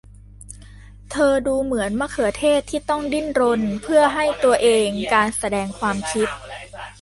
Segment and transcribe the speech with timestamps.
[1.11, 6.27] เธอดูเหมือนมะเขือเทศที่ต้องดิ้นรนเพื่อให้ตัวเองการแสดงความคิด